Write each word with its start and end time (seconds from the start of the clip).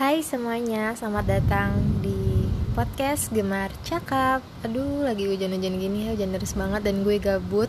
Hai 0.00 0.24
semuanya, 0.24 0.96
selamat 0.96 1.28
datang 1.28 1.76
di 2.00 2.48
podcast 2.72 3.28
Gemar 3.36 3.68
Cakap. 3.84 4.40
Aduh, 4.64 5.04
lagi 5.04 5.28
hujan-hujan 5.28 5.76
gini 5.76 6.08
ya, 6.08 6.16
hujan 6.16 6.32
deras 6.32 6.56
banget 6.56 6.88
dan 6.88 7.04
gue 7.04 7.20
gabut. 7.20 7.68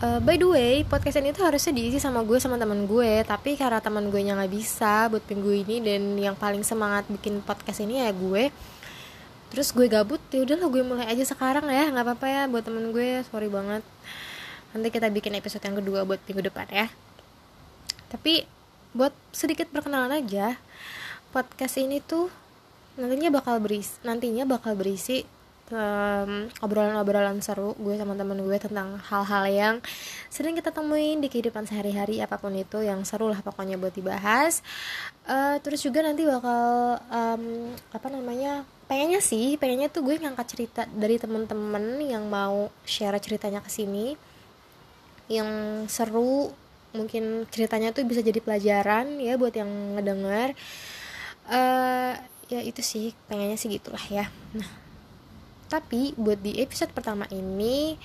Uh, 0.00 0.24
By 0.24 0.40
the 0.40 0.48
way, 0.48 0.88
podcast 0.88 1.20
ini 1.20 1.36
tuh 1.36 1.44
harusnya 1.44 1.76
diisi 1.76 2.00
sama 2.00 2.24
gue 2.24 2.40
sama 2.40 2.56
teman 2.56 2.88
gue. 2.88 3.20
Tapi 3.28 3.60
karena 3.60 3.76
teman 3.84 4.08
gue 4.08 4.24
nya 4.24 4.40
gak 4.40 4.56
bisa 4.56 5.12
buat 5.12 5.20
minggu 5.28 5.68
ini 5.68 5.76
Dan 5.84 6.16
yang 6.16 6.32
paling 6.32 6.64
semangat 6.64 7.04
bikin 7.12 7.44
podcast 7.44 7.84
ini 7.84 8.00
ya 8.00 8.08
gue. 8.08 8.48
Terus 9.52 9.68
gue 9.76 9.84
gabut, 9.84 10.24
ya 10.32 10.48
udahlah 10.48 10.72
gue 10.72 10.80
mulai 10.80 11.12
aja 11.12 11.28
sekarang 11.28 11.68
ya. 11.68 11.92
Nggak 11.92 12.08
apa-apa 12.08 12.24
ya 12.24 12.42
buat 12.48 12.64
temen 12.64 12.88
gue, 12.88 13.20
sorry 13.28 13.52
banget. 13.52 13.84
Nanti 14.72 14.88
kita 14.88 15.12
bikin 15.12 15.36
episode 15.36 15.60
yang 15.60 15.76
kedua 15.76 16.08
buat 16.08 16.24
minggu 16.24 16.40
depan 16.48 16.72
ya. 16.72 16.88
Tapi 18.08 18.48
buat 18.96 19.12
sedikit 19.36 19.68
perkenalan 19.68 20.24
aja 20.24 20.56
podcast 21.34 21.82
ini 21.82 21.98
tuh 21.98 22.30
nantinya 22.94 23.34
bakal 23.34 23.58
berisi 23.58 23.98
nantinya 24.06 24.46
bakal 24.46 24.78
berisi 24.78 25.26
um, 25.74 26.46
obrolan-obrolan 26.62 27.42
seru 27.42 27.74
gue 27.74 27.98
sama 27.98 28.14
temen 28.14 28.38
gue 28.38 28.58
tentang 28.62 29.02
hal-hal 29.02 29.44
yang 29.50 29.74
sering 30.30 30.54
kita 30.54 30.70
temuin 30.70 31.18
di 31.18 31.26
kehidupan 31.26 31.66
sehari-hari 31.66 32.22
apa 32.22 32.38
pun 32.38 32.54
itu 32.54 32.86
yang 32.86 33.02
seru 33.02 33.26
lah 33.26 33.42
pokoknya 33.42 33.74
buat 33.80 33.90
dibahas. 33.90 34.62
Uh, 35.24 35.56
terus 35.64 35.82
juga 35.82 36.06
nanti 36.06 36.22
bakal 36.22 37.00
um, 37.08 37.72
apa 37.90 38.08
namanya 38.12 38.62
pengennya 38.84 39.24
sih 39.24 39.56
pengennya 39.56 39.88
tuh 39.88 40.04
gue 40.04 40.20
ngangkat 40.20 40.46
cerita 40.46 40.82
dari 40.92 41.16
temen-temen 41.16 42.04
yang 42.04 42.28
mau 42.28 42.68
share 42.84 43.16
ceritanya 43.18 43.64
ke 43.64 43.72
sini 43.72 44.12
yang 45.32 45.48
seru 45.88 46.52
mungkin 46.94 47.48
ceritanya 47.50 47.90
tuh 47.90 48.06
bisa 48.06 48.20
jadi 48.22 48.38
pelajaran 48.38 49.18
ya 49.18 49.34
buat 49.40 49.56
yang 49.56 49.98
ngedenger 49.98 50.52
uh, 51.48 52.14
ya 52.48 52.60
itu 52.60 52.80
sih 52.84 53.16
pengennya 53.26 53.56
sih 53.56 53.72
gitulah 53.72 54.02
ya. 54.12 54.28
Nah 54.54 54.84
tapi 55.74 56.14
buat 56.14 56.38
di 56.38 56.60
episode 56.62 56.94
pertama 56.94 57.26
ini 57.34 57.98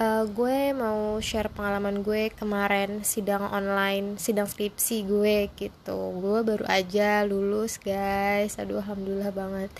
uh, 0.00 0.24
gue 0.24 0.72
mau 0.72 1.18
share 1.20 1.52
pengalaman 1.52 2.00
gue 2.00 2.32
kemarin 2.32 3.04
sidang 3.04 3.44
online 3.52 4.16
sidang 4.16 4.48
skripsi 4.48 5.04
gue 5.04 5.52
gitu. 5.58 5.98
Gue 6.16 6.40
baru 6.40 6.64
aja 6.64 7.20
lulus 7.28 7.76
guys. 7.76 8.56
Aduh 8.56 8.80
alhamdulillah 8.80 9.28
banget. 9.28 9.70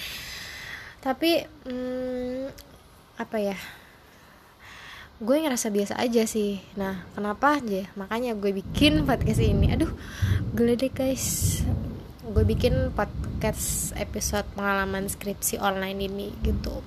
Tapi 1.01 1.47
hmm, 1.65 2.53
apa 3.17 3.37
ya? 3.41 3.57
Gue 5.17 5.41
ngerasa 5.41 5.73
biasa 5.73 5.97
aja 5.97 6.29
sih. 6.29 6.61
Nah 6.77 7.07
kenapa 7.17 7.57
aja? 7.63 7.89
Makanya 7.97 8.37
gue 8.37 8.53
bikin 8.61 9.09
podcast 9.09 9.41
ini. 9.41 9.73
Aduh 9.73 9.89
gue 10.53 10.77
deh 10.77 10.93
guys 10.93 11.65
gue 12.37 12.45
bikin 12.45 12.93
podcast 12.93 13.97
episode 13.97 14.45
pengalaman 14.53 15.09
skripsi 15.09 15.57
online 15.57 16.05
ini 16.05 16.29
gitu. 16.45 16.85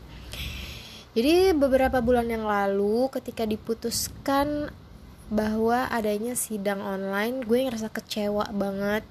Jadi 1.18 1.58
beberapa 1.58 2.06
bulan 2.06 2.30
yang 2.30 2.46
lalu 2.46 3.10
ketika 3.10 3.50
diputuskan 3.50 4.70
bahwa 5.34 5.90
adanya 5.90 6.38
sidang 6.38 6.86
online 6.86 7.42
gue 7.42 7.66
ngerasa 7.66 7.90
kecewa 7.90 8.46
banget. 8.54 9.02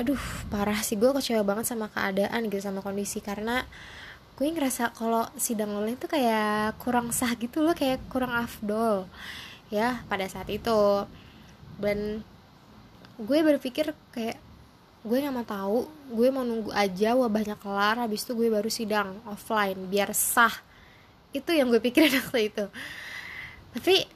Aduh 0.00 0.24
parah 0.48 0.80
sih 0.80 0.96
gue 0.96 1.12
kecewa 1.12 1.44
banget 1.44 1.68
sama 1.68 1.92
keadaan 1.92 2.48
gitu 2.48 2.64
sama 2.64 2.80
kondisi. 2.80 3.20
Karena 3.20 3.60
gue 4.40 4.48
ngerasa 4.56 4.96
kalau 4.96 5.28
sidang 5.36 5.84
online 5.84 6.00
tuh 6.00 6.08
kayak 6.08 6.80
kurang 6.80 7.12
sah 7.12 7.36
gitu 7.36 7.60
loh 7.60 7.76
kayak 7.76 8.00
kurang 8.08 8.32
afdol 8.32 9.04
ya 9.68 10.00
pada 10.08 10.24
saat 10.32 10.48
itu. 10.48 11.04
Dan 11.76 12.24
gue 13.20 13.38
berpikir 13.44 13.92
kayak 14.16 14.33
gue 15.04 15.20
nggak 15.20 15.36
mau 15.36 15.44
tahu 15.44 15.78
gue 16.16 16.28
mau 16.32 16.40
nunggu 16.40 16.72
aja 16.72 17.12
wabahnya 17.12 17.60
kelar 17.60 18.00
habis 18.00 18.24
itu 18.24 18.32
gue 18.32 18.48
baru 18.48 18.72
sidang 18.72 19.20
offline 19.28 19.76
biar 19.92 20.16
sah. 20.16 20.52
Itu 21.36 21.52
yang 21.52 21.68
gue 21.68 21.78
pikirin 21.78 22.16
waktu 22.24 22.48
itu. 22.48 22.64
Tapi 23.76 24.08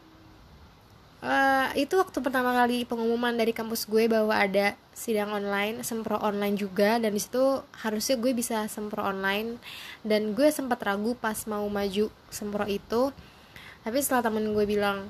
uh, 1.20 1.68
itu 1.76 1.92
waktu 1.92 2.18
pertama 2.24 2.56
kali 2.56 2.88
pengumuman 2.88 3.36
dari 3.36 3.52
kampus 3.52 3.84
gue 3.84 4.08
bahwa 4.08 4.32
ada 4.32 4.80
sidang 4.96 5.28
online 5.28 5.84
sempro 5.84 6.16
online 6.24 6.56
juga 6.56 6.96
dan 6.96 7.12
di 7.12 7.20
situ 7.20 7.60
harusnya 7.84 8.16
gue 8.16 8.32
bisa 8.32 8.64
sempro 8.72 9.04
online. 9.04 9.60
Dan 10.00 10.32
gue 10.32 10.48
sempat 10.48 10.80
ragu 10.80 11.12
pas 11.20 11.36
mau 11.44 11.68
maju 11.68 12.08
sempro 12.32 12.64
itu. 12.64 13.12
Tapi 13.84 13.98
setelah 14.00 14.24
temen 14.24 14.56
gue 14.56 14.64
bilang 14.64 15.04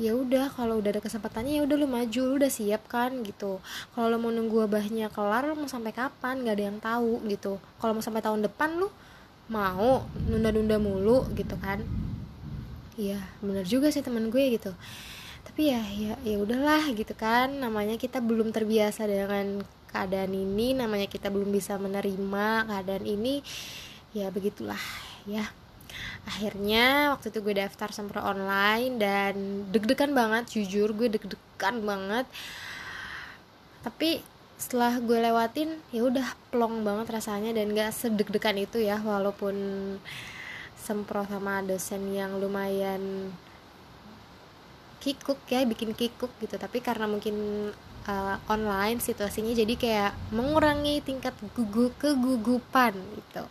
ya 0.00 0.16
udah 0.16 0.48
kalau 0.56 0.80
udah 0.80 0.96
ada 0.96 1.02
kesempatannya 1.04 1.60
ya 1.60 1.62
udah 1.68 1.76
lu 1.76 1.88
maju 1.88 2.22
lu 2.32 2.34
udah 2.40 2.52
siap 2.52 2.88
kan 2.88 3.20
gitu. 3.24 3.60
Kalau 3.92 4.06
lu 4.08 4.18
mau 4.18 4.32
nunggu 4.32 4.64
wabahnya 4.64 5.12
kelar 5.12 5.44
lu 5.48 5.54
mau 5.58 5.68
sampai 5.68 5.92
kapan? 5.92 6.40
Nggak 6.40 6.54
ada 6.56 6.64
yang 6.64 6.78
tahu 6.80 7.12
gitu. 7.28 7.60
Kalau 7.76 7.92
mau 7.96 8.04
sampai 8.04 8.24
tahun 8.24 8.44
depan 8.48 8.80
lu 8.80 8.88
mau 9.52 10.06
nunda-nunda 10.28 10.80
mulu 10.80 11.28
gitu 11.36 11.54
kan. 11.60 11.84
Iya 12.96 13.20
bener 13.44 13.64
juga 13.68 13.92
sih 13.92 14.00
teman 14.00 14.32
gue 14.32 14.44
gitu. 14.56 14.72
Tapi 15.44 15.68
ya 15.68 15.82
ya 15.92 16.14
ya 16.24 16.36
udahlah 16.40 16.88
gitu 16.96 17.12
kan. 17.12 17.52
Namanya 17.52 18.00
kita 18.00 18.24
belum 18.24 18.50
terbiasa 18.50 19.04
dengan 19.04 19.60
keadaan 19.92 20.32
ini 20.32 20.72
namanya 20.72 21.04
kita 21.04 21.28
belum 21.28 21.52
bisa 21.52 21.76
menerima 21.76 22.64
keadaan 22.64 23.04
ini 23.04 23.44
ya 24.16 24.32
begitulah 24.32 24.80
ya 25.28 25.52
akhirnya 26.22 27.16
waktu 27.16 27.34
itu 27.34 27.38
gue 27.42 27.54
daftar 27.58 27.90
sempro 27.90 28.22
online 28.22 28.96
dan 28.96 29.34
deg-degan 29.74 30.14
banget 30.14 30.50
jujur 30.54 30.94
gue 30.94 31.08
deg-degan 31.10 31.82
banget. 31.82 32.26
Tapi 33.82 34.22
setelah 34.56 35.02
gue 35.02 35.18
lewatin 35.18 35.74
ya 35.90 36.06
udah 36.06 36.38
plong 36.54 36.86
banget 36.86 37.10
rasanya 37.10 37.50
dan 37.50 37.74
gak 37.74 37.90
sedeg-degan 37.90 38.62
itu 38.62 38.78
ya 38.78 39.02
walaupun 39.02 39.54
sempro 40.78 41.26
sama 41.26 41.62
dosen 41.66 42.14
yang 42.14 42.38
lumayan 42.38 43.34
kikuk 45.02 45.42
ya 45.50 45.66
bikin 45.66 45.98
kikuk 45.98 46.30
gitu. 46.38 46.54
Tapi 46.54 46.78
karena 46.78 47.10
mungkin 47.10 47.34
uh, 48.06 48.36
online 48.50 48.98
situasinya 49.02 49.50
jadi 49.54 49.74
kayak 49.74 50.12
mengurangi 50.34 51.02
tingkat 51.02 51.34
gugu 51.54 51.90
kegugupan 51.98 52.94
gitu 53.18 53.44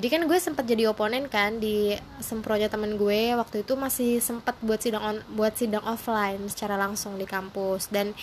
jadi 0.00 0.16
kan 0.16 0.24
gue 0.24 0.38
sempat 0.40 0.64
jadi 0.64 0.88
oponen 0.88 1.28
kan 1.28 1.60
di 1.60 1.92
sempronya 2.24 2.72
temen 2.72 2.96
gue 2.96 3.36
waktu 3.36 3.68
itu 3.68 3.76
masih 3.76 4.16
sempat 4.24 4.56
buat 4.64 4.80
sidang 4.80 5.04
on, 5.04 5.16
buat 5.36 5.52
sidang 5.52 5.84
offline 5.84 6.40
secara 6.48 6.80
langsung 6.80 7.20
di 7.20 7.28
kampus. 7.28 7.92
Dan 7.92 8.16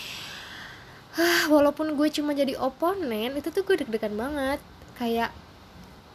uh, 1.21 1.43
walaupun 1.53 1.93
gue 1.93 2.09
cuma 2.09 2.33
jadi 2.33 2.57
oponen 2.57 3.37
itu 3.37 3.53
tuh 3.53 3.61
gue 3.61 3.85
deg-degan 3.85 4.17
banget. 4.17 4.57
Kayak 4.97 5.29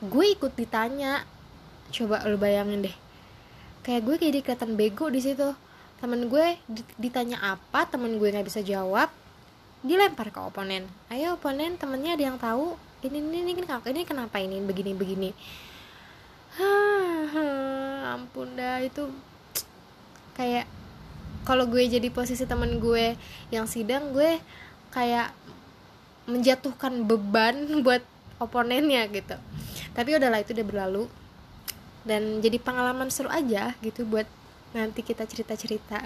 gue 0.03 0.35
ikut 0.35 0.51
ditanya 0.59 1.23
coba 1.95 2.27
lo 2.27 2.35
bayangin 2.43 2.91
deh. 2.91 2.97
Kayak 3.87 4.03
gue 4.03 4.15
kayak 4.19 4.43
kelihatan 4.43 4.75
bego 4.75 5.15
di 5.15 5.23
situ. 5.23 5.55
Temen 6.03 6.27
gue 6.27 6.59
ditanya 6.99 7.39
apa 7.39 7.87
temen 7.87 8.19
gue 8.19 8.35
nggak 8.35 8.51
bisa 8.51 8.67
jawab 8.67 9.15
dilempar 9.87 10.35
ke 10.35 10.43
oponen. 10.43 10.91
Ayo 11.07 11.39
oponen 11.39 11.79
temennya 11.79 12.19
ada 12.19 12.25
yang 12.35 12.39
tahu 12.43 12.75
ini 13.03 13.19
ini 13.19 13.39
ini 13.43 13.53
kenapa 13.59 13.91
ini 13.91 14.07
kenapa 14.07 14.37
ini? 14.39 14.63
Begini 14.63 14.95
begini. 14.95 15.31
Ampun 18.13 18.55
dah 18.55 18.79
itu 18.79 19.11
kayak 20.39 20.69
kalau 21.43 21.67
gue 21.67 21.83
jadi 21.83 22.07
posisi 22.15 22.47
temen 22.47 22.79
gue 22.79 23.19
yang 23.51 23.67
sidang 23.67 24.15
gue 24.15 24.39
kayak 24.95 25.35
menjatuhkan 26.31 27.03
beban 27.03 27.57
buat 27.85 28.05
oponennya 28.39 29.11
gitu. 29.11 29.35
Tapi 29.93 30.17
udahlah 30.17 30.41
itu 30.41 30.55
udah 30.55 30.67
berlalu. 30.67 31.05
Dan 32.03 32.43
jadi 32.43 32.59
pengalaman 32.59 33.11
seru 33.15 33.31
aja 33.31 33.75
gitu 33.79 34.03
buat 34.03 34.27
nanti 34.75 35.05
kita 35.05 35.23
cerita 35.29 35.55
cerita 35.55 36.01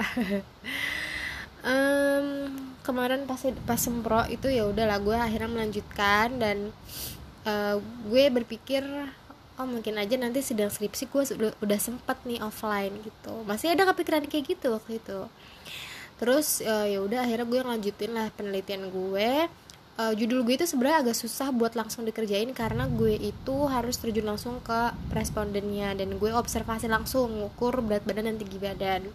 um, 1.70 2.26
kemarin 2.86 3.26
pas 3.26 3.42
pas 3.66 3.80
sempro 3.82 4.22
itu 4.30 4.46
ya 4.46 4.70
udahlah 4.70 5.02
gue 5.02 5.18
akhirnya 5.18 5.50
melanjutkan 5.50 6.38
dan 6.38 6.70
uh, 7.42 7.82
gue 8.06 8.24
berpikir 8.30 8.86
oh 9.56 9.66
mungkin 9.66 9.96
aja 9.96 10.14
nanti 10.20 10.44
sedang 10.44 10.68
skripsi 10.68 11.08
gue 11.08 11.22
udah, 11.36 11.52
udah 11.64 11.78
sempet 11.80 12.16
nih 12.28 12.40
offline 12.44 12.92
gitu. 13.02 13.42
Masih 13.48 13.72
ada 13.72 13.88
kepikiran 13.88 14.28
kayak 14.28 14.56
gitu 14.56 14.76
waktu 14.76 15.00
itu. 15.00 15.20
Terus 16.16 16.60
uh, 16.64 16.86
ya 16.86 17.00
udah 17.00 17.24
akhirnya 17.24 17.46
gue 17.48 17.60
lanjutin 17.64 18.12
lah 18.12 18.28
penelitian 18.36 18.88
gue. 18.92 19.48
Uh, 19.96 20.12
judul 20.12 20.44
gue 20.44 20.60
itu 20.60 20.68
sebenarnya 20.68 21.08
agak 21.08 21.16
susah 21.16 21.48
buat 21.56 21.72
langsung 21.72 22.04
dikerjain 22.04 22.52
karena 22.52 22.84
gue 22.84 23.16
itu 23.16 23.56
harus 23.64 23.96
terjun 23.96 24.28
langsung 24.28 24.60
ke 24.60 24.92
respondennya 25.08 25.96
dan 25.96 26.20
gue 26.20 26.28
observasi 26.36 26.84
langsung 26.84 27.32
ngukur 27.32 27.80
berat 27.80 28.04
badan 28.04 28.28
dan 28.28 28.36
tinggi 28.36 28.60
badan. 28.60 29.08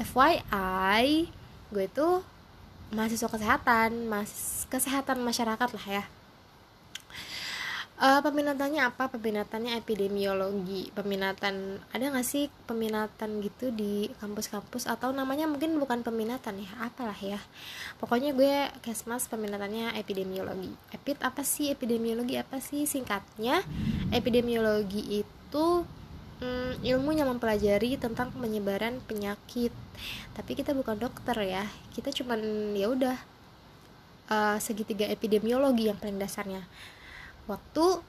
FYI 0.00 1.28
gue 1.68 1.86
tuh 1.92 2.24
mahasiswa 2.94 3.26
kesehatan 3.26 4.06
mas 4.06 4.64
kesehatan 4.70 5.22
masyarakat 5.22 5.70
lah 5.74 5.86
ya. 6.02 6.04
Uh, 7.96 8.20
peminatannya 8.20 8.92
apa? 8.92 9.08
Peminatannya 9.08 9.80
epidemiologi. 9.80 10.92
Peminatan 10.92 11.80
ada 11.88 12.04
nggak 12.12 12.28
sih 12.28 12.52
peminatan 12.68 13.40
gitu 13.40 13.72
di 13.72 14.12
kampus-kampus? 14.20 14.84
Atau 14.84 15.16
namanya 15.16 15.48
mungkin 15.48 15.80
bukan 15.80 16.04
peminatan 16.04 16.60
ya 16.60 16.68
apalah 16.84 17.16
ya. 17.16 17.40
Pokoknya 17.96 18.36
gue 18.36 18.68
kesmas 18.84 19.24
peminatannya 19.32 19.96
epidemiologi. 19.96 20.76
Epid 20.92 21.24
apa 21.24 21.40
sih? 21.40 21.72
Epidemiologi 21.72 22.36
apa 22.36 22.60
sih? 22.60 22.84
Singkatnya 22.84 23.64
epidemiologi 24.12 25.24
itu 25.24 25.88
hmm, 26.40 26.84
ilmu 26.84 27.10
yang 27.16 27.32
mempelajari 27.32 27.96
tentang 27.96 28.32
penyebaran 28.34 29.00
penyakit. 29.04 29.72
Tapi 30.36 30.52
kita 30.52 30.76
bukan 30.76 31.00
dokter 31.00 31.36
ya. 31.44 31.64
Kita 31.92 32.12
cuman 32.12 32.72
ya 32.76 32.92
udah 32.92 33.16
uh, 34.30 34.56
segitiga 34.60 35.08
epidemiologi 35.08 35.88
yang 35.88 35.98
paling 35.98 36.20
dasarnya. 36.20 36.64
Waktu 37.46 38.02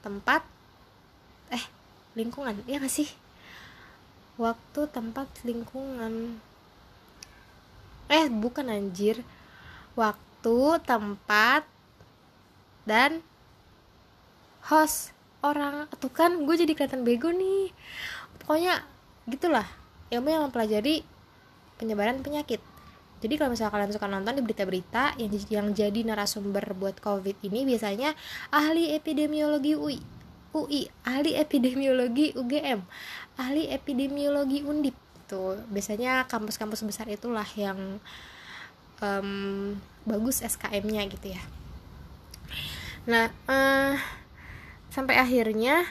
tempat 0.00 0.44
eh 1.50 1.64
lingkungan 2.16 2.62
ya 2.68 2.80
gak 2.80 2.92
sih? 2.92 3.08
Waktu 4.40 4.88
tempat 4.88 5.28
lingkungan. 5.44 6.40
Eh 8.08 8.26
bukan 8.30 8.72
anjir. 8.72 9.22
Waktu 9.98 10.80
tempat 10.86 11.66
dan 12.88 13.20
host 14.66 15.12
orang 15.40 15.88
atau 15.88 16.08
kan 16.12 16.44
gue 16.44 16.54
jadi 16.56 16.72
kelihatan 16.76 17.02
bego 17.02 17.32
nih. 17.32 17.72
Pokoknya 18.42 18.84
gitulah. 19.28 19.66
Ilmu 20.10 20.26
yang 20.26 20.42
mempelajari 20.50 21.06
penyebaran 21.78 22.20
penyakit. 22.20 22.58
Jadi 23.20 23.36
kalau 23.36 23.52
misalnya 23.52 23.72
kalian 23.72 23.92
suka 23.92 24.08
nonton 24.08 24.32
di 24.32 24.42
berita-berita 24.42 25.20
yang 25.20 25.30
yang 25.52 25.66
jadi 25.76 26.00
narasumber 26.08 26.72
buat 26.72 26.96
covid 27.04 27.36
ini 27.44 27.68
biasanya 27.68 28.16
ahli 28.48 28.96
epidemiologi 28.96 29.76
UI 29.76 30.00
UI 30.56 30.88
ahli 31.04 31.36
epidemiologi 31.36 32.32
UGM 32.32 32.80
ahli 33.36 33.68
epidemiologi 33.68 34.64
Undip. 34.64 34.96
Tuh 35.28 35.60
biasanya 35.68 36.26
kampus-kampus 36.26 36.80
besar 36.82 37.06
itulah 37.12 37.46
yang 37.54 38.00
um, 39.04 39.76
bagus 40.08 40.40
SKM-nya 40.40 41.04
gitu 41.12 41.36
ya. 41.36 41.42
Nah 43.04 43.28
uh, 43.46 43.94
sampai 44.90 45.16
akhirnya 45.16 45.86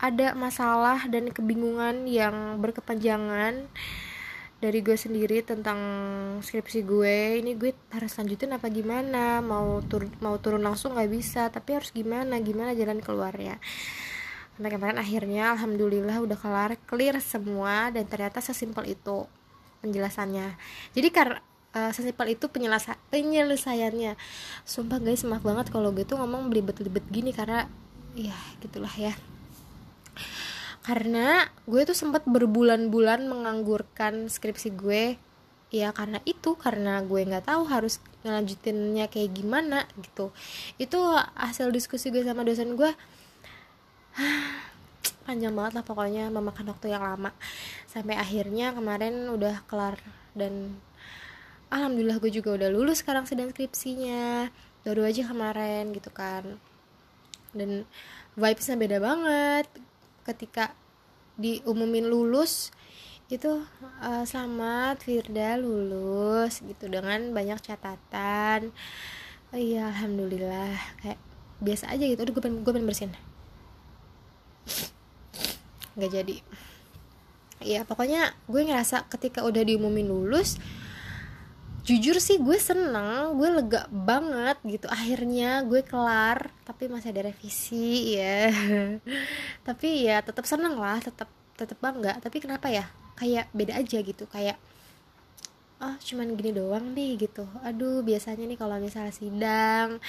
ada 0.00 0.32
masalah 0.32 1.04
dan 1.12 1.28
kebingungan 1.28 2.08
yang 2.08 2.56
berkepanjangan 2.62 3.68
dari 4.60 4.84
gue 4.84 4.96
sendiri 4.96 5.40
tentang 5.44 5.80
skripsi 6.40 6.80
gue. 6.84 7.40
Ini 7.44 7.56
gue 7.56 7.72
harus 7.92 8.12
lanjutin 8.16 8.52
apa 8.56 8.68
gimana? 8.72 9.44
Mau 9.44 9.84
tur 9.84 10.08
mau 10.24 10.36
turun 10.40 10.64
langsung 10.64 10.96
nggak 10.96 11.10
bisa 11.10 11.48
tapi 11.52 11.76
harus 11.76 11.92
gimana? 11.92 12.40
Gimana 12.40 12.72
jalan 12.72 13.00
keluarnya? 13.04 13.60
Sampai 14.56 14.72
kemarin 14.76 15.00
akhirnya 15.00 15.56
alhamdulillah 15.56 16.20
udah 16.20 16.36
kelar 16.36 16.76
clear 16.84 17.16
semua 17.24 17.88
dan 17.88 18.04
ternyata 18.04 18.44
sesimpel 18.44 18.88
itu 18.92 19.24
penjelasannya. 19.80 20.60
Jadi 20.92 21.08
karena 21.08 21.40
uh, 21.72 21.92
sesimpel 21.96 22.36
itu 22.36 22.48
penyelesa 22.52 23.00
penyelesaiannya. 23.08 24.20
Sumpah 24.68 25.00
guys 25.00 25.24
maaf 25.24 25.40
banget 25.40 25.72
kalau 25.72 25.88
gue 25.96 26.04
tuh 26.04 26.20
ngomong 26.20 26.52
belibet-belibet 26.52 27.04
gini 27.08 27.32
karena 27.32 27.64
ya 28.20 28.36
gitulah 28.60 28.92
ya. 28.92 29.16
Karena 30.84 31.48
gue 31.64 31.82
tuh 31.88 31.96
sempat 31.96 32.24
berbulan-bulan 32.28 33.24
menganggurkan 33.28 34.28
skripsi 34.28 34.76
gue. 34.76 35.04
Ya 35.70 35.94
karena 35.94 36.18
itu 36.26 36.58
karena 36.58 36.98
gue 37.06 37.20
nggak 37.22 37.46
tahu 37.46 37.62
harus 37.70 38.02
ngelanjutinnya 38.26 39.06
kayak 39.06 39.30
gimana 39.32 39.86
gitu. 40.02 40.34
Itu 40.76 40.98
hasil 41.38 41.70
diskusi 41.72 42.10
gue 42.12 42.26
sama 42.26 42.44
dosen 42.44 42.74
gue. 42.74 42.90
Panjang 45.28 45.54
banget 45.54 45.78
lah 45.78 45.84
pokoknya 45.86 46.28
memakan 46.32 46.74
waktu 46.74 46.90
yang 46.90 47.06
lama. 47.06 47.30
Sampai 47.86 48.18
akhirnya 48.18 48.74
kemarin 48.74 49.30
udah 49.30 49.62
kelar 49.70 50.00
dan 50.34 50.74
alhamdulillah 51.70 52.18
gue 52.18 52.34
juga 52.34 52.56
udah 52.56 52.68
lulus 52.72 53.06
sekarang 53.06 53.30
sedang 53.30 53.54
skripsinya. 53.54 54.50
Baru 54.82 55.06
aja 55.06 55.28
kemarin 55.28 55.92
gitu 55.92 56.10
kan 56.10 56.58
dan 57.56 57.84
vibesnya 58.38 58.76
beda 58.78 58.98
banget. 59.02 59.66
Ketika 60.26 60.74
diumumin 61.40 62.06
lulus 62.06 62.70
itu 63.30 63.62
uh, 64.02 64.24
selamat 64.26 65.06
Firda 65.06 65.54
lulus 65.54 66.58
gitu 66.60 66.90
dengan 66.90 67.30
banyak 67.30 67.62
catatan. 67.62 68.74
Oh, 69.50 69.58
iya 69.58 69.90
alhamdulillah. 69.90 70.74
Kayak 71.02 71.18
biasa 71.62 71.90
aja 71.94 72.04
gitu. 72.06 72.20
Aduh 72.22 72.34
gue 72.34 72.42
pengen, 72.42 72.62
gue 72.66 72.72
pengen 72.74 72.86
bersihin. 72.90 73.14
Nggak 75.94 76.10
jadi. 76.10 76.36
Ya 77.60 77.84
pokoknya 77.84 78.34
gue 78.48 78.62
ngerasa 78.66 79.06
ketika 79.12 79.44
udah 79.44 79.62
diumumin 79.62 80.08
lulus 80.08 80.56
jujur 81.86 82.16
sih 82.20 82.36
gue 82.38 82.58
seneng 82.60 83.36
gue 83.36 83.48
lega 83.48 83.86
banget 83.90 84.56
gitu. 84.64 84.86
Akhirnya 84.90 85.64
gue 85.64 85.80
kelar 85.84 86.52
tapi 86.64 86.86
masih 86.86 87.12
ada 87.12 87.32
revisi 87.32 88.16
ya 88.18 88.52
tapi 89.68 90.06
ya 90.06 90.22
tetap 90.22 90.44
seneng 90.46 90.76
lah 90.78 90.98
tetap 91.00 91.28
tetap 91.56 91.78
bangga. 91.78 92.18
Tapi 92.20 92.36
kenapa 92.40 92.68
ya? 92.70 92.88
Kayak 93.16 93.52
beda 93.52 93.76
aja 93.76 93.98
gitu 94.00 94.24
kayak 94.28 94.56
oh 95.80 95.96
cuman 96.00 96.36
gini 96.36 96.52
doang 96.56 96.92
nih 96.92 97.16
gitu. 97.20 97.44
Aduh 97.64 98.04
biasanya 98.04 98.44
nih 98.48 98.58
kalau 98.60 98.76
misalnya 98.80 99.12
sidang 99.12 100.00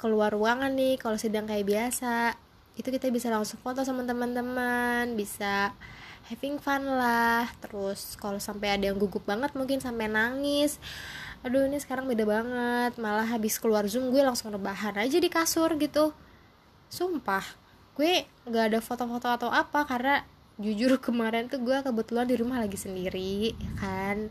keluar 0.00 0.32
ruangan 0.32 0.72
nih 0.72 0.96
kalau 0.96 1.20
sidang 1.20 1.44
kayak 1.44 1.68
biasa 1.68 2.32
itu 2.80 2.88
kita 2.88 3.12
bisa 3.12 3.28
langsung 3.28 3.60
foto 3.60 3.84
sama 3.84 4.08
teman-teman 4.08 5.12
bisa 5.12 5.76
having 6.30 6.62
fun 6.62 6.86
lah. 6.86 7.50
Terus 7.58 8.14
kalau 8.14 8.38
sampai 8.38 8.78
ada 8.78 8.86
yang 8.86 8.96
gugup 8.96 9.26
banget 9.26 9.50
mungkin 9.58 9.82
sampai 9.82 10.06
nangis. 10.06 10.78
Aduh 11.42 11.66
ini 11.66 11.82
sekarang 11.82 12.06
beda 12.06 12.22
banget. 12.22 12.92
Malah 13.02 13.26
habis 13.26 13.58
keluar 13.58 13.84
zoom 13.90 14.14
gue 14.14 14.22
langsung 14.22 14.54
rebahan 14.54 14.94
aja 14.94 15.18
di 15.18 15.26
kasur 15.26 15.74
gitu. 15.76 16.14
Sumpah 16.86 17.42
gue 17.98 18.24
nggak 18.46 18.64
ada 18.72 18.78
foto-foto 18.80 19.28
atau 19.28 19.50
apa 19.50 19.84
karena 19.84 20.22
jujur 20.56 20.96
kemarin 21.04 21.50
tuh 21.50 21.60
gue 21.60 21.76
kebetulan 21.82 22.24
di 22.30 22.38
rumah 22.38 22.62
lagi 22.62 22.78
sendiri 22.78 23.50
ya 23.58 23.72
kan? 23.82 24.30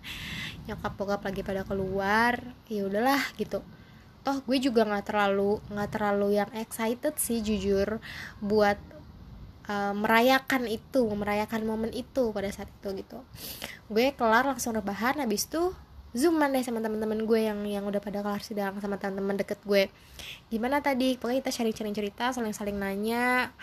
Nyokap 0.72 0.96
bokap 0.96 1.22
lagi 1.28 1.44
pada 1.44 1.68
keluar 1.68 2.40
ya 2.72 2.88
udahlah 2.88 3.20
gitu. 3.36 3.60
Toh 4.24 4.38
gue 4.48 4.58
juga 4.64 4.88
nggak 4.88 5.12
terlalu 5.12 5.60
nggak 5.68 5.90
terlalu 5.92 6.40
yang 6.40 6.52
excited 6.56 7.20
sih 7.20 7.44
jujur 7.44 8.00
buat 8.40 8.80
uh, 9.70 9.94
merayakan 9.94 10.66
itu 10.66 11.06
merayakan 11.14 11.62
momen 11.64 11.94
itu 11.94 12.34
pada 12.34 12.50
saat 12.50 12.68
itu 12.68 12.90
gitu. 12.98 13.22
Gue 13.88 14.12
kelar 14.18 14.44
langsung 14.50 14.74
rebahan 14.74 15.22
habis 15.22 15.46
itu 15.46 15.72
zooman 16.10 16.50
deh 16.50 16.66
sama 16.66 16.82
teman-teman 16.82 17.22
gue 17.22 17.40
yang 17.46 17.62
yang 17.70 17.86
udah 17.86 18.02
pada 18.02 18.26
kelar 18.26 18.42
sidang 18.42 18.74
sama 18.82 18.98
teman-teman 18.98 19.38
deket 19.38 19.62
gue. 19.62 19.94
Gimana 20.50 20.82
tadi? 20.82 21.16
Pokoknya 21.22 21.46
kita 21.46 21.54
sharing-sharing 21.54 21.96
cerita 21.96 22.34
saling-saling 22.34 22.76
nanya. 22.76 23.54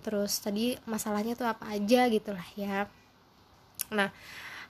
Terus 0.00 0.40
tadi 0.40 0.74
masalahnya 0.88 1.36
tuh 1.36 1.46
apa 1.46 1.68
aja 1.68 2.08
gitulah 2.08 2.48
ya. 2.56 2.88
Nah 3.92 4.08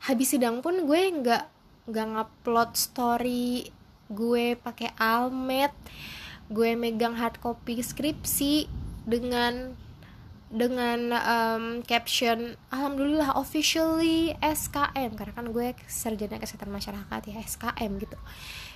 habis 0.02 0.34
sidang 0.34 0.58
pun 0.60 0.82
gue 0.82 1.02
nggak 1.22 1.44
nggak 1.86 2.06
ngupload 2.10 2.74
story 2.74 3.70
gue 4.10 4.58
pakai 4.58 4.90
almet. 4.98 5.72
Gue 6.52 6.76
megang 6.76 7.16
hard 7.16 7.40
copy 7.40 7.80
skripsi 7.80 8.66
dengan 9.08 9.72
dengan 10.52 11.16
um, 11.16 11.64
caption 11.80 12.60
alhamdulillah 12.68 13.32
officially 13.40 14.36
SKM 14.44 15.16
karena 15.16 15.32
kan 15.32 15.48
gue 15.48 15.72
sarjana 15.88 16.36
kesehatan 16.36 16.68
masyarakat 16.68 17.20
ya 17.24 17.40
SKM 17.40 17.90
gitu. 17.96 18.20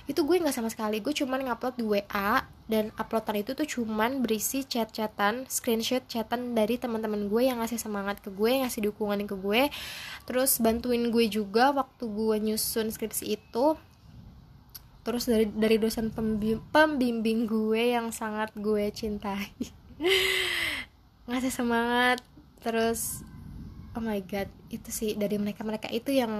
Itu 0.09 0.25
gue 0.25 0.41
nggak 0.41 0.57
sama 0.57 0.73
sekali. 0.73 1.05
Gue 1.05 1.13
cuman 1.13 1.45
ngupload 1.45 1.77
di 1.77 1.85
WA 1.85 2.49
dan 2.65 2.89
uploadan 2.97 3.45
itu 3.45 3.53
tuh 3.53 3.69
cuman 3.69 4.25
berisi 4.25 4.65
chat-chatan 4.65 5.45
screenshot 5.45 6.01
chatan 6.09 6.57
dari 6.57 6.81
teman-teman 6.81 7.29
gue 7.29 7.45
yang 7.45 7.61
ngasih 7.61 7.77
semangat 7.77 8.25
ke 8.25 8.33
gue 8.33 8.65
ngasih 8.65 8.89
dukungan 8.89 9.29
ke 9.29 9.37
gue. 9.37 9.69
Terus 10.25 10.57
bantuin 10.57 11.13
gue 11.13 11.29
juga 11.29 11.69
waktu 11.77 12.09
gue 12.09 12.35
nyusun 12.41 12.89
skripsi 12.89 13.37
itu. 13.37 13.77
Terus 15.05 15.29
dari 15.29 15.45
dari 15.45 15.77
dosen 15.77 16.09
pembimbing 16.73 17.45
gue 17.45 17.93
yang 17.93 18.09
sangat 18.09 18.49
gue 18.57 18.89
cintai 18.89 19.53
ngasih 21.27 21.51
semangat 21.51 22.23
terus 22.63 23.21
oh 23.93 24.03
my 24.03 24.23
god 24.23 24.47
itu 24.71 24.89
sih 24.91 25.11
dari 25.19 25.35
mereka 25.35 25.67
mereka 25.67 25.91
itu 25.91 26.15
yang 26.15 26.31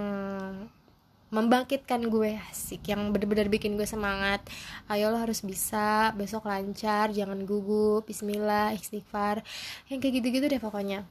membangkitkan 1.28 2.08
gue 2.08 2.40
asik 2.48 2.88
yang 2.88 3.12
bener-bener 3.12 3.52
bikin 3.52 3.76
gue 3.76 3.84
semangat. 3.84 4.40
Ayo 4.88 5.12
lo 5.12 5.20
harus 5.20 5.44
bisa 5.44 6.16
besok 6.16 6.48
lancar 6.48 7.12
jangan 7.12 7.44
gugup 7.44 8.08
Bismillah 8.08 8.72
istighfar 8.72 9.44
yang 9.92 10.00
kayak 10.00 10.24
gitu-gitu 10.24 10.48
deh 10.48 10.60
pokoknya. 10.60 11.04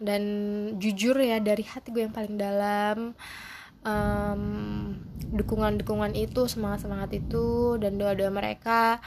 Dan 0.00 0.22
jujur 0.80 1.14
ya 1.20 1.38
dari 1.38 1.62
hati 1.62 1.92
gue 1.92 2.08
yang 2.08 2.14
paling 2.16 2.40
dalam 2.40 3.12
dukungan 3.82 5.34
dukungan-dukungan 5.34 6.12
itu 6.14 6.46
semangat 6.46 6.86
semangat 6.86 7.10
itu 7.18 7.76
dan 7.82 7.98
doa 7.98 8.14
doa 8.14 8.30
mereka 8.30 9.02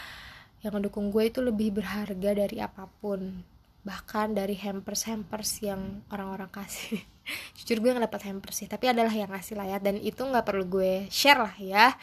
yang 0.59 0.75
ngedukung 0.75 1.15
gue 1.15 1.31
itu 1.31 1.39
lebih 1.39 1.79
berharga 1.79 2.31
dari 2.35 2.57
apa 2.59 2.89
pun 2.99 3.39
bahkan 3.85 4.33
dari 4.33 4.57
hampers 4.57 5.05
hampers 5.05 5.61
yang 5.61 6.01
orang-orang 6.09 6.49
kasih. 6.49 6.99
Jujur 7.61 7.85
gue 7.85 7.93
nggak 7.93 8.09
dapat 8.09 8.33
hampers 8.33 8.65
sih 8.65 8.69
tapi 8.69 8.89
adalah 8.89 9.13
yang 9.13 9.29
ngasih 9.29 9.55
lah 9.55 9.69
ya. 9.69 9.77
Dan 9.77 10.01
itu 10.01 10.25
nggak 10.25 10.41
perlu 10.41 10.65
gue 10.65 11.05
share 11.13 11.37
lah 11.37 11.55
ya. 11.61 11.93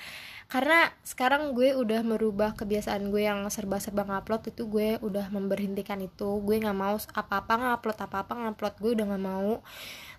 Karena 0.46 0.94
sekarang 1.02 1.58
gue 1.58 1.74
udah 1.74 2.06
merubah 2.06 2.54
kebiasaan 2.54 3.10
gue 3.10 3.26
yang 3.26 3.42
serba-serba 3.50 4.06
ngupload 4.06 4.54
itu 4.54 4.70
gue 4.70 5.02
udah 5.02 5.26
memberhentikan 5.34 5.98
itu. 5.98 6.38
Gue 6.46 6.62
nggak 6.62 6.78
mau 6.78 6.94
apa-apa 6.96 7.52
ngupload 7.58 7.98
apa-apa 7.98 8.32
ngupload 8.46 8.74
gue 8.78 8.90
udah 9.02 9.06
nggak 9.10 9.24
mau. 9.26 9.58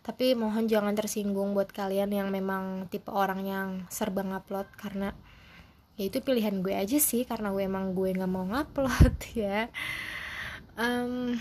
Tapi 0.04 0.36
mohon 0.36 0.68
jangan 0.68 0.92
tersinggung 1.00 1.56
buat 1.56 1.72
kalian 1.72 2.12
yang 2.12 2.28
memang 2.28 2.92
tipe 2.92 3.08
orang 3.08 3.48
yang 3.48 3.68
serba 3.88 4.20
ngupload 4.28 4.68
karena 4.76 5.16
ya 5.96 6.10
itu 6.10 6.20
pilihan 6.26 6.60
gue 6.66 6.74
aja 6.74 6.98
sih 6.98 7.24
karena 7.24 7.54
gue 7.54 7.64
emang 7.64 7.94
gue 7.94 8.10
nggak 8.12 8.32
mau 8.32 8.44
ngupload 8.50 9.16
ya 9.38 9.70
um, 10.78 11.38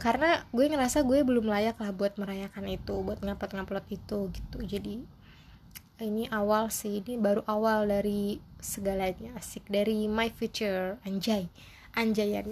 karena 0.00 0.48
gue 0.48 0.64
ngerasa 0.64 1.04
gue 1.04 1.20
belum 1.20 1.44
layak 1.44 1.76
lah 1.76 1.92
buat 1.92 2.16
merayakan 2.16 2.64
itu 2.72 3.04
buat 3.04 3.20
ngupload 3.20 3.52
ngupload 3.52 3.86
itu 3.92 4.18
gitu. 4.32 4.58
Jadi 4.64 4.94
ini 6.00 6.24
awal 6.32 6.72
sih 6.72 7.04
ini 7.04 7.20
baru 7.20 7.44
awal 7.44 7.84
dari 7.84 8.40
segalanya 8.58 9.36
asik. 9.36 9.68
Dari 9.68 10.08
my 10.08 10.32
future 10.32 10.96
anjay 11.04 11.52
anjay 11.92 12.38
ya 12.38 12.42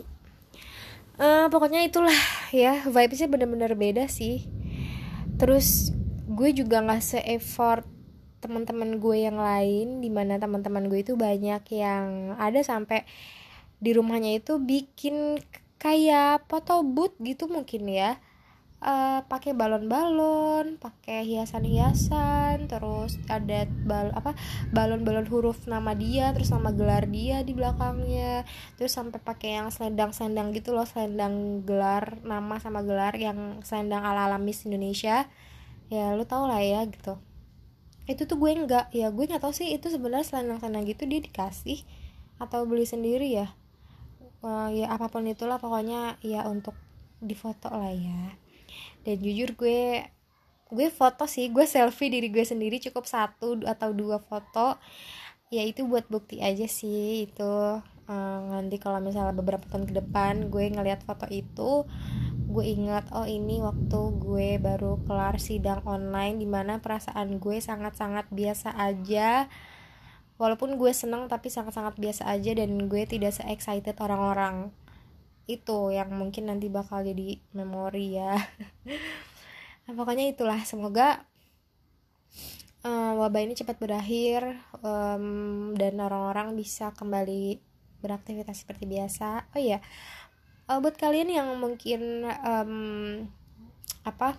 uh, 1.19 1.47
pokoknya 1.51 1.87
itulah 1.87 2.15
ya 2.55 2.85
vibesnya 2.87 3.29
bener-bener 3.29 3.73
beda 3.75 4.07
sih. 4.13 4.45
Terus 5.39 5.95
gue 6.29 6.51
juga 6.53 6.85
nggak 6.85 7.03
se-effort 7.03 7.87
teman-teman 8.39 9.03
gue 9.03 9.17
yang 9.19 9.39
lain 9.39 9.99
di 9.99 10.11
mana 10.13 10.39
teman-teman 10.39 10.87
gue 10.87 11.03
itu 11.03 11.19
banyak 11.19 11.63
yang 11.75 12.39
ada 12.39 12.63
sampai 12.63 13.03
di 13.83 13.95
rumahnya 13.95 14.39
itu 14.39 14.63
bikin 14.63 15.43
kayak 15.79 16.47
foto 16.51 16.83
booth 16.83 17.15
gitu 17.23 17.47
mungkin 17.47 17.87
ya 17.87 18.19
uh, 18.83 19.21
pakai 19.27 19.55
balon-balon, 19.55 20.79
pakai 20.79 21.27
hiasan-hiasan, 21.27 22.71
terus 22.71 23.19
ada 23.27 23.67
bal 23.87 24.15
apa 24.15 24.35
balon-balon 24.71 25.27
huruf 25.27 25.67
nama 25.67 25.95
dia, 25.95 26.31
terus 26.35 26.51
nama 26.55 26.71
gelar 26.75 27.07
dia 27.11 27.43
di 27.43 27.53
belakangnya, 27.55 28.47
terus 28.79 28.95
sampai 28.95 29.19
pakai 29.23 29.59
yang 29.63 29.69
selendang-selendang 29.71 30.55
gitu 30.55 30.75
loh, 30.75 30.87
selendang 30.87 31.67
gelar 31.67 32.19
nama 32.23 32.59
sama 32.63 32.83
gelar 32.87 33.15
yang 33.19 33.63
selendang 33.67 34.03
ala-ala 34.07 34.39
Miss 34.39 34.67
Indonesia. 34.67 35.27
Ya 35.89 36.13
lu 36.13 36.29
tau 36.29 36.45
lah 36.45 36.61
ya 36.61 36.85
gitu. 36.85 37.17
Itu 38.05 38.29
tuh 38.29 38.37
gue 38.41 38.53
enggak, 38.53 38.93
ya 38.93 39.09
gue 39.09 39.25
nggak 39.25 39.41
tahu 39.41 39.53
sih 39.57 39.73
itu 39.73 39.89
sebenarnya 39.89 40.27
selendang-selendang 40.29 40.85
gitu 40.89 41.09
dia 41.09 41.21
dikasih 41.21 41.81
atau 42.37 42.65
beli 42.69 42.85
sendiri 42.85 43.29
ya. 43.33 43.57
Uh, 44.39 44.71
ya 44.71 44.87
apa 44.95 45.11
pun 45.11 45.27
itulah 45.27 45.59
pokoknya 45.59 46.15
ya 46.23 46.47
untuk 46.47 46.75
difoto 47.19 47.71
lah 47.71 47.91
ya. 47.91 48.39
Dan 49.03 49.19
jujur 49.19 49.59
gue 49.59 50.07
gue 50.69 50.89
foto 50.93 51.25
sih 51.25 51.49
gue 51.49 51.65
selfie 51.65 52.13
diri 52.13 52.29
gue 52.29 52.45
sendiri 52.45 52.77
cukup 52.79 53.09
satu 53.09 53.59
atau 53.67 53.91
dua 53.91 54.23
foto. 54.23 54.79
Ya 55.49 55.65
itu 55.65 55.89
buat 55.89 56.07
bukti 56.13 56.45
aja 56.45 56.69
sih 56.69 57.27
itu. 57.31 57.83
Uh, 58.09 58.41
nanti 58.49 58.81
kalau 58.81 59.05
misalnya 59.05 59.37
beberapa 59.37 59.69
tahun 59.69 59.85
ke 59.85 59.95
depan 60.01 60.49
gue 60.49 60.65
ngeliat 60.73 61.05
foto 61.05 61.29
itu 61.29 61.85
gue 62.49 62.65
ingat 62.65 63.13
oh 63.13 63.29
ini 63.29 63.61
waktu 63.61 64.01
gue 64.17 64.57
baru 64.57 64.97
kelar 65.05 65.37
sidang 65.37 65.85
online 65.85 66.41
di 66.41 66.49
mana 66.49 66.81
perasaan 66.81 67.37
gue 67.37 67.61
sangat-sangat 67.61 68.33
biasa 68.33 68.73
aja 68.73 69.53
walaupun 70.39 70.79
gue 70.79 70.93
seneng 70.95 71.27
tapi 71.27 71.51
sangat-sangat 71.51 71.99
biasa 71.99 72.31
aja 72.31 72.55
dan 72.55 72.89
gue 72.89 73.03
tidak 73.05 73.35
se 73.35 73.43
excited 73.51 73.99
orang-orang 73.99 74.71
itu 75.51 75.93
yang 75.93 76.13
mungkin 76.15 76.49
nanti 76.49 76.71
bakal 76.73 77.03
jadi 77.03 77.43
memori 77.53 78.17
ya. 78.17 78.35
Nah, 79.89 79.97
pokoknya 79.97 80.29
itulah. 80.29 80.61
Semoga 80.69 81.25
uh, 82.85 83.13
wabah 83.17 83.41
ini 83.41 83.57
cepat 83.57 83.81
berakhir 83.81 84.61
um, 84.85 85.73
dan 85.73 85.97
orang-orang 85.97 86.53
bisa 86.61 86.93
kembali 86.93 87.57
beraktivitas 88.05 88.69
seperti 88.69 88.85
biasa. 88.85 89.49
Oh 89.57 89.61
iya 89.65 89.81
uh, 90.69 90.79
buat 90.79 90.95
kalian 91.01 91.33
yang 91.33 91.49
mungkin 91.57 92.29
um, 92.45 92.73
apa 94.05 94.37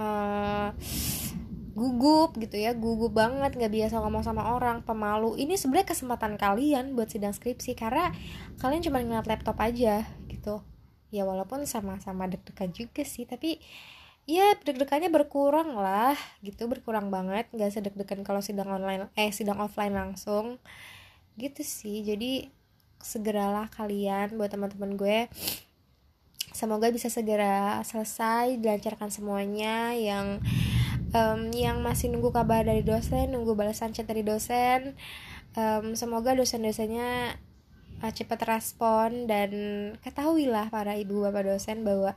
uh, 0.00 0.72
gugup 1.76 2.40
gitu 2.40 2.56
ya 2.56 2.72
gugup 2.72 3.12
banget 3.12 3.52
nggak 3.52 3.68
biasa 3.68 4.00
ngomong 4.00 4.24
sama 4.24 4.56
orang 4.56 4.80
pemalu. 4.80 5.36
Ini 5.36 5.60
sebenarnya 5.60 5.92
kesempatan 5.92 6.40
kalian 6.40 6.96
buat 6.96 7.12
sidang 7.12 7.36
skripsi 7.36 7.76
karena 7.76 8.16
kalian 8.64 8.80
cuma 8.80 9.04
ngeliat 9.04 9.28
laptop 9.28 9.60
aja 9.60 10.08
gitu. 10.24 10.64
Ya 11.12 11.28
walaupun 11.28 11.68
sama-sama 11.68 12.24
deg-degan 12.32 12.72
juga 12.72 13.04
sih 13.04 13.28
tapi 13.28 13.60
ya 14.24 14.56
deg-degannya 14.64 15.12
berkurang 15.12 15.76
lah 15.76 16.16
gitu. 16.40 16.64
Berkurang 16.64 17.12
banget 17.12 17.52
nggak 17.52 17.68
sedeg-degan 17.68 18.24
kalau 18.24 18.40
sidang 18.40 18.72
online 18.72 19.12
eh 19.12 19.28
sidang 19.28 19.60
offline 19.60 19.92
langsung. 19.92 20.56
Gitu 21.36 21.60
sih 21.60 22.00
jadi 22.00 22.48
segeralah 23.04 23.68
kalian 23.68 24.32
buat 24.40 24.48
teman-teman 24.48 24.96
gue. 24.96 25.28
Semoga 26.56 26.88
bisa 26.88 27.12
segera 27.12 27.84
selesai 27.84 28.56
dilancarkan 28.56 29.12
semuanya 29.12 29.92
yang 29.92 30.40
um, 31.12 31.50
yang 31.54 31.84
masih 31.84 32.10
nunggu 32.10 32.32
kabar 32.34 32.66
dari 32.66 32.82
dosen 32.82 33.30
nunggu 33.30 33.54
balasan 33.54 33.92
chat 33.94 34.08
dari 34.08 34.26
dosen. 34.26 34.98
Um, 35.56 35.96
semoga 35.96 36.36
dosen-dosennya 36.36 37.40
uh, 38.02 38.12
cepat 38.12 38.40
respon 38.44 39.28
dan 39.30 39.50
ketahuilah 40.02 40.68
para 40.68 40.96
ibu 40.98 41.24
bapak 41.24 41.56
dosen 41.56 41.86
bahwa 41.86 42.16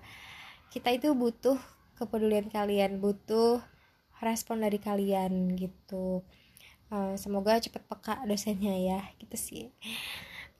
kita 0.69 0.93
itu 0.93 1.13
butuh 1.15 1.57
kepedulian 1.99 2.47
kalian 2.47 3.03
butuh 3.03 3.63
respon 4.19 4.63
dari 4.63 4.79
kalian 4.79 5.55
gitu. 5.55 6.23
Uh, 6.89 7.13
semoga 7.15 7.61
cepat 7.61 7.85
peka 7.85 8.15
dosennya 8.25 8.75
ya 8.75 9.01
gitu 9.21 9.35
sih. 9.37 9.65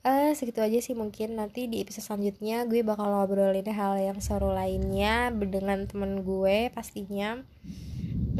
Uh, 0.00 0.32
segitu 0.32 0.64
aja 0.64 0.80
sih 0.80 0.96
mungkin 0.96 1.36
nanti 1.36 1.68
di 1.68 1.84
episode 1.84 2.08
selanjutnya 2.08 2.64
gue 2.64 2.80
bakal 2.80 3.04
ngobrolin 3.04 3.68
hal 3.68 4.00
yang 4.00 4.16
seru 4.16 4.48
lainnya 4.48 5.28
dengan 5.28 5.84
temen 5.84 6.24
gue 6.24 6.72
pastinya 6.72 7.44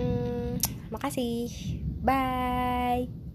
Hmm, 0.00 0.56
makasih. 0.88 1.52
Bye. 2.00 3.29